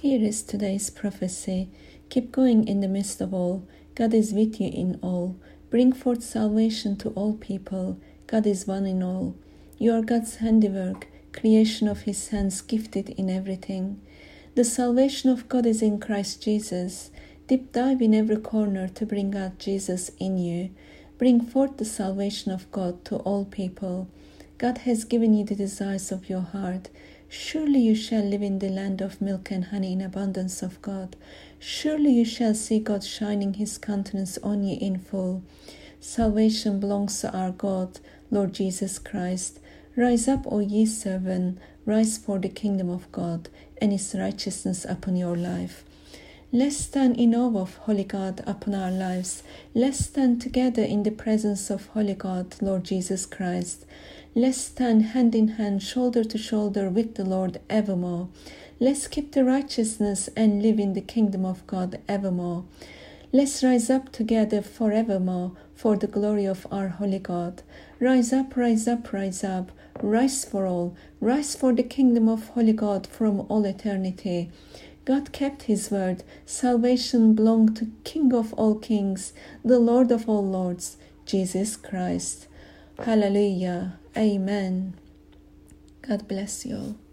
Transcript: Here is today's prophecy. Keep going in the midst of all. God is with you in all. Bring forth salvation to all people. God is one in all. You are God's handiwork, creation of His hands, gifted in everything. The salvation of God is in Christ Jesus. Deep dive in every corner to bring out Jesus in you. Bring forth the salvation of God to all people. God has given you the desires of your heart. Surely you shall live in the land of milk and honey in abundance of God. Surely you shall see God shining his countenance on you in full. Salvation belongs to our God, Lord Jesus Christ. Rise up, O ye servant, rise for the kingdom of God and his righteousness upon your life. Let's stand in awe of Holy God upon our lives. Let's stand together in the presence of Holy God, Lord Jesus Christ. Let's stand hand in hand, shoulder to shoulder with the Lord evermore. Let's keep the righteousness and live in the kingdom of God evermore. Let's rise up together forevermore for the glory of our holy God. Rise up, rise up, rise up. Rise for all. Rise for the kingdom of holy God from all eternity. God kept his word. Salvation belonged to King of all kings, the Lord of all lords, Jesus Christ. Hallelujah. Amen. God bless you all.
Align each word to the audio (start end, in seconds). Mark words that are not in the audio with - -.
Here 0.00 0.22
is 0.22 0.42
today's 0.42 0.90
prophecy. 0.90 1.70
Keep 2.10 2.30
going 2.30 2.68
in 2.68 2.80
the 2.80 2.86
midst 2.86 3.22
of 3.22 3.32
all. 3.32 3.66
God 3.94 4.12
is 4.12 4.34
with 4.34 4.60
you 4.60 4.68
in 4.68 4.98
all. 5.02 5.36
Bring 5.70 5.90
forth 5.90 6.22
salvation 6.22 6.96
to 6.98 7.08
all 7.10 7.32
people. 7.32 7.98
God 8.26 8.46
is 8.46 8.66
one 8.66 8.84
in 8.84 9.02
all. 9.02 9.34
You 9.78 9.92
are 9.92 10.02
God's 10.02 10.36
handiwork, 10.36 11.06
creation 11.32 11.88
of 11.88 12.02
His 12.02 12.28
hands, 12.28 12.60
gifted 12.60 13.08
in 13.08 13.30
everything. 13.30 13.98
The 14.54 14.64
salvation 14.64 15.30
of 15.30 15.48
God 15.48 15.64
is 15.64 15.80
in 15.80 15.98
Christ 15.98 16.42
Jesus. 16.42 17.10
Deep 17.48 17.72
dive 17.72 18.02
in 18.02 18.14
every 18.14 18.36
corner 18.36 18.88
to 18.88 19.06
bring 19.06 19.34
out 19.34 19.58
Jesus 19.58 20.10
in 20.18 20.36
you. 20.36 20.70
Bring 21.16 21.40
forth 21.40 21.78
the 21.78 21.86
salvation 21.86 22.52
of 22.52 22.70
God 22.70 23.02
to 23.06 23.16
all 23.16 23.46
people. 23.46 24.08
God 24.58 24.78
has 24.78 25.04
given 25.04 25.34
you 25.34 25.44
the 25.44 25.54
desires 25.54 26.10
of 26.10 26.30
your 26.30 26.40
heart. 26.40 26.88
Surely 27.28 27.80
you 27.80 27.94
shall 27.94 28.22
live 28.22 28.42
in 28.42 28.58
the 28.58 28.70
land 28.70 29.02
of 29.02 29.20
milk 29.20 29.50
and 29.50 29.66
honey 29.66 29.92
in 29.92 30.00
abundance 30.00 30.62
of 30.62 30.80
God. 30.80 31.14
Surely 31.58 32.10
you 32.10 32.24
shall 32.24 32.54
see 32.54 32.78
God 32.78 33.04
shining 33.04 33.54
his 33.54 33.76
countenance 33.76 34.38
on 34.38 34.64
you 34.64 34.78
in 34.80 34.98
full. 34.98 35.42
Salvation 36.00 36.80
belongs 36.80 37.20
to 37.20 37.36
our 37.36 37.50
God, 37.50 38.00
Lord 38.30 38.54
Jesus 38.54 38.98
Christ. 38.98 39.58
Rise 39.94 40.26
up, 40.26 40.44
O 40.46 40.60
ye 40.60 40.86
servant, 40.86 41.58
rise 41.84 42.16
for 42.16 42.38
the 42.38 42.48
kingdom 42.48 42.88
of 42.88 43.10
God 43.12 43.50
and 43.78 43.92
his 43.92 44.14
righteousness 44.18 44.86
upon 44.86 45.16
your 45.16 45.36
life. 45.36 45.84
Let's 46.52 46.76
stand 46.76 47.18
in 47.18 47.34
awe 47.34 47.58
of 47.60 47.74
Holy 47.76 48.04
God 48.04 48.42
upon 48.46 48.74
our 48.74 48.90
lives. 48.90 49.42
Let's 49.74 50.06
stand 50.06 50.40
together 50.40 50.82
in 50.82 51.02
the 51.02 51.10
presence 51.10 51.68
of 51.70 51.88
Holy 51.88 52.14
God, 52.14 52.54
Lord 52.62 52.84
Jesus 52.84 53.26
Christ. 53.26 53.84
Let's 54.38 54.60
stand 54.60 55.02
hand 55.02 55.34
in 55.34 55.48
hand, 55.56 55.82
shoulder 55.82 56.22
to 56.22 56.36
shoulder 56.36 56.90
with 56.90 57.14
the 57.14 57.24
Lord 57.24 57.58
evermore. 57.70 58.28
Let's 58.78 59.08
keep 59.08 59.32
the 59.32 59.46
righteousness 59.46 60.28
and 60.36 60.62
live 60.62 60.78
in 60.78 60.92
the 60.92 61.00
kingdom 61.00 61.46
of 61.46 61.66
God 61.66 62.00
evermore. 62.06 62.66
Let's 63.32 63.64
rise 63.64 63.88
up 63.88 64.12
together 64.12 64.60
forevermore 64.60 65.52
for 65.74 65.96
the 65.96 66.06
glory 66.06 66.44
of 66.44 66.66
our 66.70 66.88
holy 66.88 67.18
God. 67.18 67.62
Rise 67.98 68.30
up, 68.30 68.54
rise 68.58 68.86
up, 68.86 69.10
rise 69.10 69.42
up. 69.42 69.72
Rise 70.02 70.44
for 70.44 70.66
all. 70.66 70.94
Rise 71.18 71.56
for 71.56 71.72
the 71.72 71.82
kingdom 71.82 72.28
of 72.28 72.48
holy 72.48 72.74
God 72.74 73.06
from 73.06 73.46
all 73.48 73.64
eternity. 73.64 74.50
God 75.06 75.32
kept 75.32 75.62
his 75.62 75.90
word. 75.90 76.24
Salvation 76.44 77.32
belonged 77.32 77.74
to 77.78 77.90
King 78.04 78.34
of 78.34 78.52
all 78.52 78.74
kings, 78.74 79.32
the 79.64 79.78
Lord 79.78 80.10
of 80.10 80.28
all 80.28 80.44
lords, 80.46 80.98
Jesus 81.24 81.74
Christ. 81.74 82.48
Hallelujah. 83.04 83.98
Amen. 84.16 84.94
God 86.02 86.26
bless 86.26 86.64
you 86.64 86.76
all. 86.76 87.05